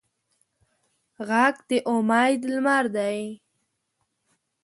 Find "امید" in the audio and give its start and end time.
1.93-2.41